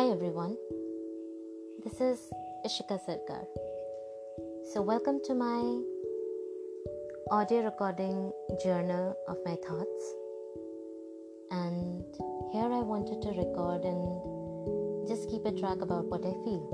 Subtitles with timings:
[0.00, 0.56] Hi everyone,
[1.84, 2.18] this is
[2.64, 3.44] Ishika Sarkar.
[4.72, 5.82] So, welcome to my
[7.30, 8.32] audio recording
[8.64, 10.14] journal of my thoughts.
[11.50, 12.02] And
[12.50, 16.64] here I wanted to record and just keep a track about what I feel.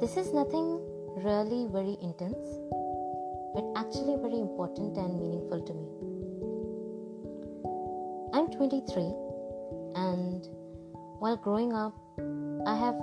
[0.00, 0.80] This is nothing
[1.22, 2.58] really very intense,
[3.54, 5.86] but actually very important and meaningful to me.
[8.34, 9.14] I'm 23
[9.94, 10.55] and
[11.18, 11.94] while growing up
[12.66, 12.96] I have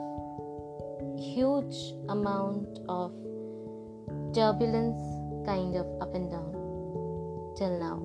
[1.17, 1.77] huge
[2.09, 3.11] amount of
[4.33, 5.01] turbulence
[5.45, 6.51] kind of up and down
[7.57, 7.97] till now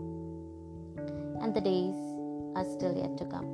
[1.42, 2.00] and the days
[2.56, 3.48] are still yet to come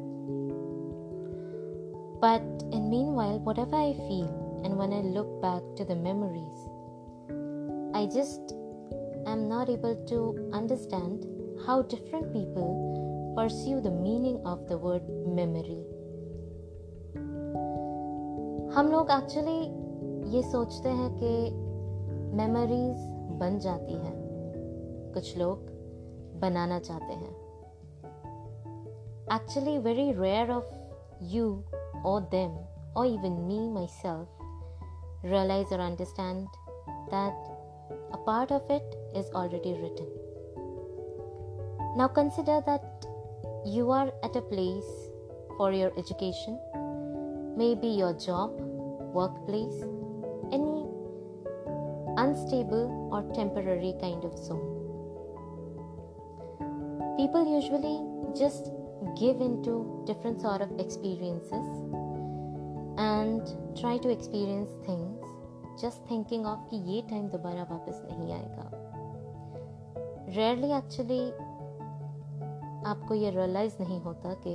[2.20, 2.42] but
[2.72, 6.68] in meanwhile whatever I feel and when I look back to the memories
[7.94, 8.54] I just
[9.26, 11.26] am not able to understand
[11.66, 15.83] how different people pursue the meaning of the word memory.
[18.74, 19.60] हम लोग actually
[20.36, 21.50] ये सोचते हैं कि
[22.36, 22.96] memories
[23.40, 24.14] बन जाती हैं।
[25.14, 25.58] कुछ लोग
[26.40, 27.36] बनाना चाहते हैं।
[29.34, 30.64] Actually very rare of
[31.22, 31.62] you
[32.06, 32.50] or them
[32.96, 34.28] or even me myself
[35.24, 36.46] realize or understand
[37.14, 37.34] that
[38.12, 40.14] a part of it is already written
[41.98, 42.82] now consider that
[43.66, 45.12] you are at a place
[45.58, 46.70] for your education
[47.74, 48.63] maybe your job
[49.14, 49.82] workplace,
[50.52, 50.86] any
[52.16, 54.70] unstable or temporary kind of zone.
[57.16, 57.98] People usually
[58.38, 58.70] just
[59.16, 61.66] give into different sort of experiences
[62.98, 63.42] and
[63.80, 65.20] try to experience things
[65.80, 68.70] just thinking of कि ये time दोबारा वापस नहीं आएगा
[70.36, 71.20] rarely actually
[72.92, 74.54] आपको ये realise नहीं होता कि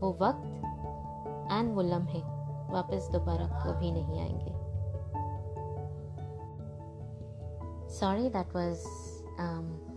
[0.00, 0.46] वो वक्त
[1.52, 2.20] एंड वो लम्हे
[2.70, 4.52] वापस दोबारा कभी नहीं आएँगे।
[7.94, 8.86] Sorry that was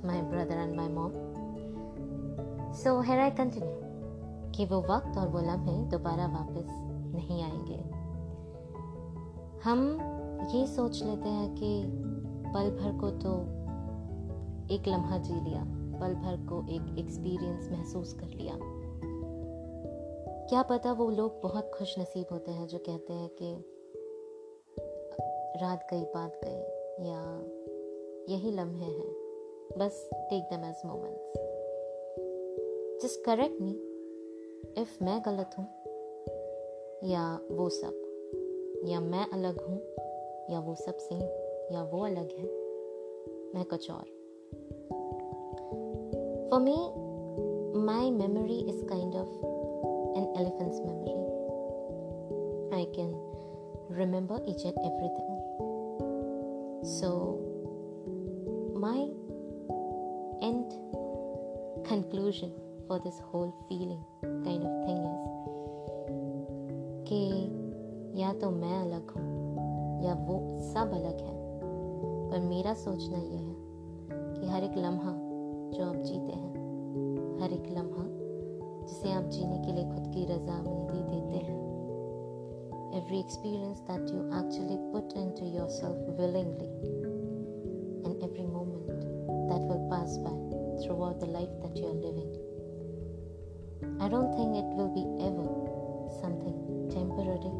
[0.08, 1.12] my brother and my mom
[2.74, 6.68] so here I continue कि वो वक्त और वो लम्हे दोबारा वापस
[7.16, 7.80] नहीं आएँगे।
[9.64, 9.80] हम
[10.52, 11.84] ये सोच लेते हैं कि
[12.48, 13.34] पल भर को तो
[14.74, 15.64] एक लम्हा जी लिया,
[16.00, 18.56] पल भर को एक एक्सपीरियंस महसूस कर लिया।
[20.50, 23.54] क्या पता वो लोग बहुत खुश नसीब होते हैं जो कहते हैं कि
[25.62, 26.60] रात गई, बात गई,
[27.08, 27.22] या
[28.30, 29.12] यही लम्हे हैं।
[29.78, 31.34] बस take them as moments
[33.04, 33.72] just correct me
[34.82, 35.66] if मैं गलत हूँ,
[37.04, 39.78] या वो सब, या मैं अलग हूँ,
[40.50, 41.22] या वो सब सेम
[41.76, 42.46] या वो अलग है,
[43.56, 44.06] मैं कुछ और।
[46.50, 46.78] For me
[47.86, 49.48] my memory is kind of
[50.18, 51.14] an elephant's memory.
[52.74, 53.14] I can
[53.90, 55.30] remember each and everything.
[57.00, 57.38] So,
[58.76, 59.10] my
[60.42, 60.74] end
[61.86, 62.52] conclusion
[62.88, 65.28] for this whole feeling kind of thing is
[67.08, 67.24] कि
[68.22, 70.38] या तो मैं अलग हूँ या वो
[70.74, 71.36] सब अलग है
[72.32, 73.56] पर मेरा सोचना यह है
[74.36, 75.14] कि हर एक लम्हा
[75.78, 78.17] जो आप जीते हैं हर एक लम्हा
[78.89, 81.61] जिसे आप जीने के लिए खुद की रजामंदी देते हैं
[82.95, 86.69] every experience that you actually put into yourself willingly
[88.05, 89.01] and every moment
[89.49, 90.35] that will pass by
[90.83, 92.33] throughout the life that you are living.
[93.99, 95.49] I don't think it will be ever
[96.21, 96.57] something
[96.91, 97.53] temporary,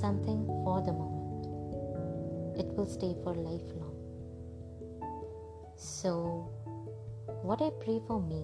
[0.00, 1.46] something for the moment.
[2.58, 3.94] It will stay for lifelong.
[5.76, 6.50] So,
[7.42, 8.42] what I pray for me,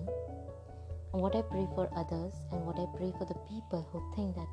[1.14, 4.36] and what I pray for others, and what I pray for the people who think
[4.36, 4.48] that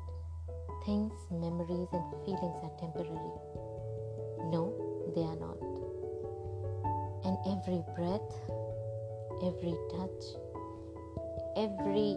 [0.85, 3.33] things, memories, and feelings are temporary.
[4.51, 4.73] No,
[5.15, 5.57] they are not.
[7.25, 8.31] And every breath,
[9.41, 10.23] every touch,
[11.57, 12.15] every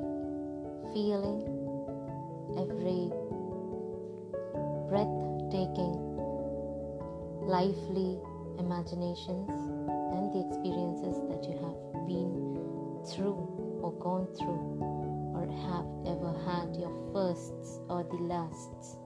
[0.92, 1.42] feeling,
[2.56, 3.10] every
[4.88, 5.96] breathtaking,
[7.42, 8.20] lively
[8.58, 14.62] imaginations and the experiences that you have been through or gone through
[15.34, 18.96] or have ever had your firsts or the lasts.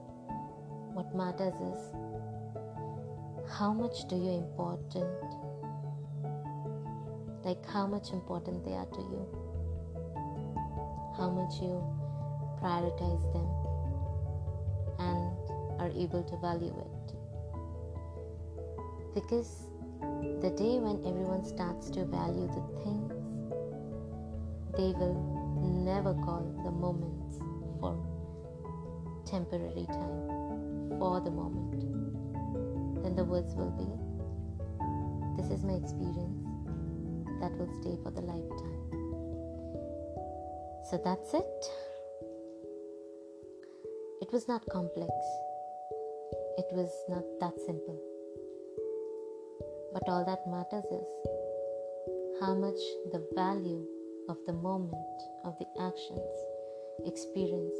[0.93, 1.79] What matters is
[3.57, 5.05] how much do you important
[7.43, 9.27] like how much important they are to you
[11.17, 11.83] how much you
[12.61, 13.47] prioritize them
[14.99, 17.03] and are able to value it
[19.13, 19.67] because
[20.41, 23.22] the day when everyone starts to value the things,
[24.77, 25.17] they will
[25.85, 27.37] never call the moments
[27.79, 27.93] for
[29.25, 31.81] temporary time, for the moment,
[33.03, 33.87] then the words will be
[35.41, 36.45] This is my experience
[37.41, 38.79] that will stay for the lifetime.
[40.89, 41.71] So that's it.
[44.21, 45.11] It was not complex,
[46.57, 47.99] it was not that simple.
[49.93, 51.07] But all that matters is
[52.41, 52.79] how much
[53.11, 53.85] the value
[54.29, 54.93] of the moment,
[55.43, 56.35] of the actions,
[57.05, 57.75] experience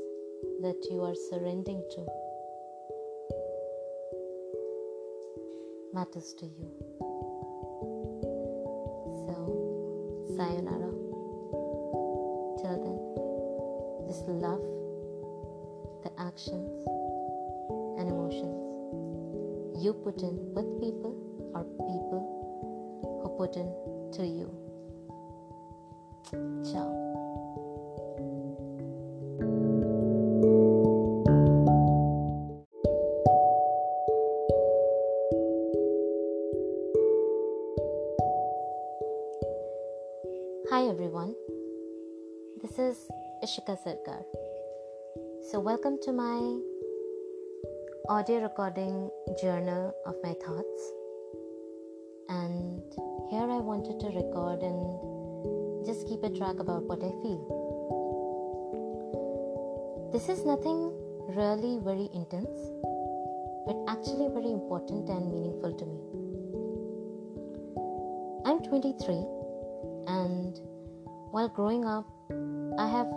[0.61, 2.05] that you are surrendering to
[5.93, 6.71] matters to you.
[9.25, 9.35] So,
[10.35, 10.91] sayonara.
[12.59, 14.63] Till then, just love
[16.03, 16.87] the actions
[17.99, 18.63] and emotions
[19.83, 21.13] you put in with people
[21.53, 22.23] or people
[23.21, 23.67] who put in
[24.13, 24.62] to you.
[26.33, 26.89] Ciao.
[40.71, 41.35] Hi everyone,
[42.63, 42.97] this is
[43.43, 44.25] Ishika Sarkar.
[45.51, 46.59] So, welcome to my
[48.09, 50.93] audio recording journal of my thoughts.
[52.27, 52.81] And
[53.29, 55.12] here I wanted to record and
[55.85, 57.43] just keep a track about what I feel.
[60.13, 60.91] This is nothing
[61.35, 62.59] really very intense,
[63.65, 65.99] but actually very important and meaningful to me.
[68.45, 69.15] I'm 23
[70.07, 70.59] and
[71.31, 72.05] while growing up
[72.77, 73.07] i have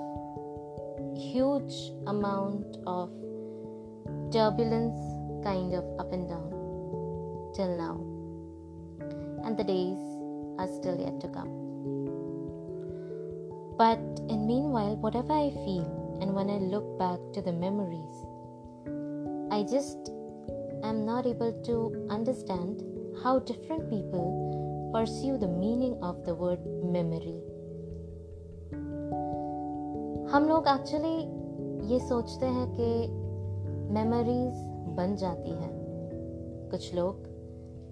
[1.15, 1.75] huge
[2.07, 3.11] amount of
[4.33, 5.01] turbulence
[5.43, 6.49] kind of up and down
[7.55, 7.97] till now
[9.45, 9.99] and the days
[10.59, 11.67] are still yet to come
[13.78, 18.26] but in meanwhile whatever i feel and when i look back to the memories
[19.52, 20.12] i just
[20.84, 22.84] am not able to understand
[23.24, 26.60] how different people pursue the meaning of the word
[26.96, 27.40] memory.
[30.32, 32.90] हम लोग actually ये सोचते हैं कि
[33.94, 34.64] memories
[34.98, 35.72] बन जाती हैं
[36.72, 37.24] कुछ लोग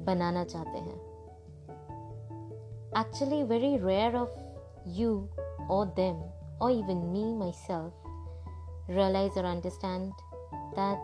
[0.05, 0.97] बनाना चाहते हैं
[2.99, 4.35] actually very rare of
[4.87, 5.15] you
[5.68, 6.16] or them
[6.60, 7.92] or even me myself
[8.88, 10.12] realize or understand
[10.76, 10.98] that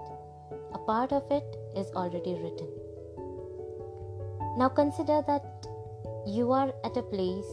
[0.74, 2.68] a part of it is already written.
[4.58, 5.66] Now consider that
[6.26, 7.50] you are at a place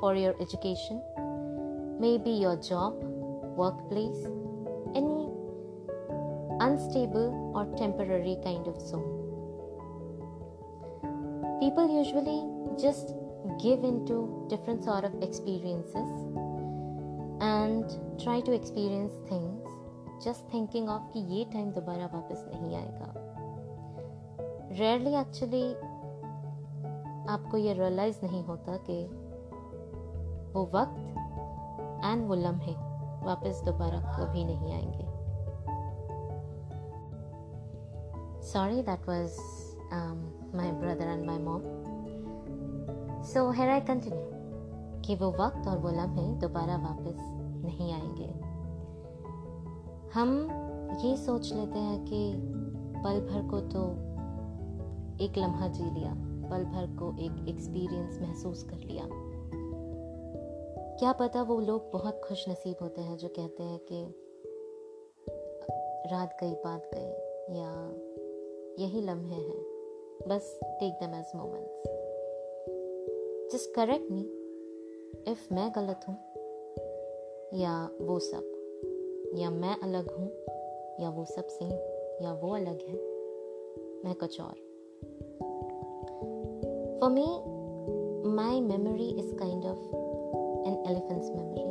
[0.00, 1.00] for your education,
[2.00, 2.94] maybe your job,
[3.56, 4.26] workplace,
[4.94, 5.28] any
[6.60, 9.18] unstable or temporary kind of zone.
[11.60, 12.42] People usually
[12.82, 13.14] just
[13.62, 14.14] give into
[14.50, 16.10] different sort of experiences
[17.40, 17.84] and
[18.22, 19.66] try to experience things,
[20.24, 23.12] just thinking of कि ये time दोबारा वापस नहीं आएगा।
[24.78, 25.62] Rarely actually
[27.32, 28.98] आपको ये realise नहीं होता कि
[30.54, 32.74] वो वक्त एंड वो लम्हे
[33.26, 35.06] वापस दोबारा कभी नहीं आएँगे।
[38.52, 39.36] Sorry that was
[40.56, 41.62] my brother and my mom
[43.32, 44.20] so here I continue
[45.02, 47.16] कि वो वक्त और वो लम्हे दोबारा वापस
[47.64, 48.26] नहीं आएँगे।
[50.14, 50.48] हम
[51.04, 52.34] ये सोच लेते हैं कि
[53.00, 53.84] पल भर को तो
[55.24, 56.14] एक लम्हा जी लिया,
[56.50, 59.06] पल भर को एक एक्सपीरियंस महसूस कर लिया।
[60.98, 64.04] क्या पता वो लोग बहुत खुश नसीब होते हैं जो कहते हैं कि
[66.12, 67.10] रात गई, बात गई,
[67.58, 67.72] या
[68.84, 69.62] यही लम्हे हैं।
[70.28, 71.91] बस take them as moments
[73.52, 74.20] just correct me
[75.28, 76.16] if मैं गलत हूँ
[77.60, 78.44] या वो सब,
[79.38, 80.28] या मैं अलग हूँ
[81.00, 81.72] या वो सब सेम
[82.24, 82.94] या वो अलग है,
[84.04, 84.54] मैं कुछ और।
[87.00, 87.26] For me
[88.30, 89.78] my memory is kind of
[90.68, 91.62] an elephant's memory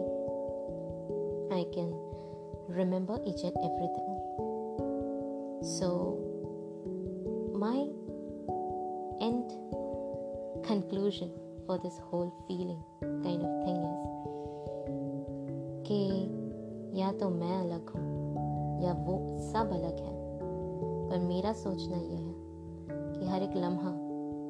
[1.56, 2.12] I can
[2.78, 4.18] remember each and everything
[5.64, 5.90] so
[7.60, 7.80] my
[9.28, 9.44] end
[10.70, 14.08] conclusion for this whole feeling kind of thing is
[15.88, 16.00] कि
[17.00, 19.16] या तो मैं अलग हूँ या वो
[19.52, 20.16] सब अलग है
[21.10, 22.34] पर मेरा सोचना यह है
[23.14, 23.94] कि हर एक लम्हा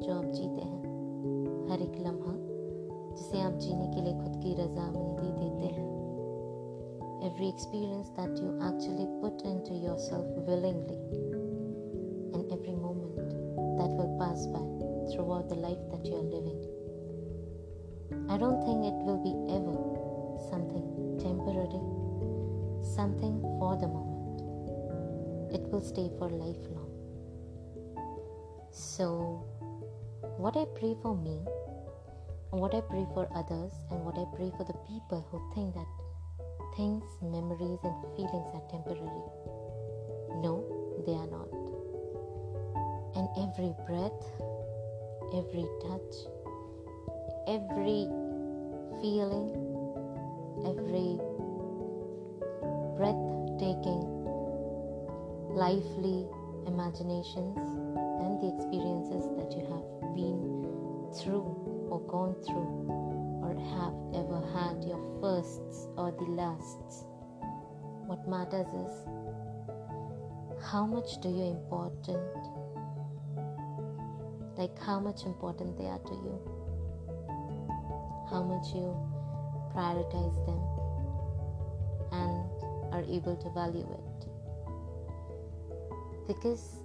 [0.05, 2.33] जो आप जीते हैं हर एक लम्हा
[3.15, 5.89] जिसे आप जीने के लिए खुद की रजामंदी देते हैं
[7.29, 10.99] every experience that you actually put into yourself willingly
[12.33, 13.39] and every moment
[13.77, 14.67] that will pass by
[15.13, 16.70] throughout the life that you are living.
[18.31, 19.75] I don't think it will be ever
[20.47, 20.87] something
[21.19, 21.83] temporary,
[22.95, 24.39] something for the moment.
[25.51, 26.87] It will stay for lifelong.
[28.71, 29.43] So,
[30.37, 31.43] what I pray for me,
[32.51, 35.91] what I pray for others, and what I pray for the people who think that
[36.77, 39.27] things, memories, and feelings are temporary.
[40.39, 40.63] No,
[41.05, 41.51] they are not.
[43.11, 44.23] And every breath,
[45.35, 46.15] every touch,
[47.47, 48.07] every
[49.01, 49.49] feeling,
[50.65, 51.19] every
[52.97, 54.01] breathtaking,
[55.49, 56.27] lively
[56.67, 57.57] imaginations
[58.21, 60.61] and the experiences that you have been
[61.17, 61.49] through
[61.89, 62.87] or gone through
[63.41, 67.05] or have ever had your firsts or the lasts.
[68.05, 69.21] What matters is
[70.69, 72.21] how much do you important
[74.57, 76.60] like how much important they are to you
[78.31, 78.87] how much you
[79.75, 80.61] prioritize them
[82.11, 82.33] and
[82.93, 84.19] are able to value it
[86.27, 86.81] because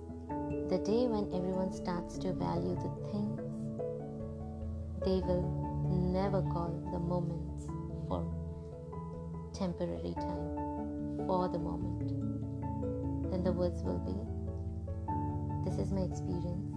[0.69, 3.41] the day when everyone starts to value the things
[5.05, 5.47] they will
[6.12, 7.67] never call the moments
[8.09, 8.21] for
[9.55, 12.11] temporary time for the moment
[13.31, 14.37] then the words will be
[15.69, 16.76] this is my experience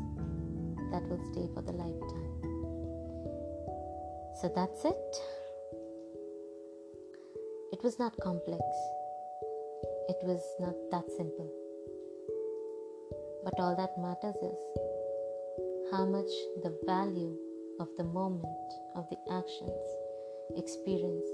[0.91, 2.28] that will stay for the lifetime.
[4.41, 5.21] So that's it.
[7.73, 8.63] It was not complex,
[10.07, 11.51] it was not that simple.
[13.43, 14.59] But all that matters is
[15.91, 16.31] how much
[16.63, 17.35] the value
[17.81, 19.83] of the moment, of the actions,
[20.55, 21.27] experience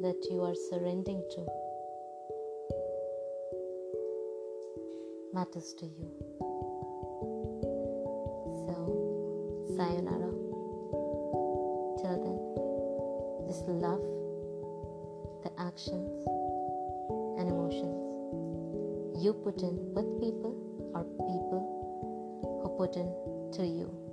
[0.00, 1.46] that you are surrendering to
[5.34, 6.08] matters to you.
[8.64, 10.27] So, sayonara.
[19.18, 20.54] You put in with people
[20.94, 21.62] or people
[22.62, 23.08] who put in
[23.52, 24.07] to you.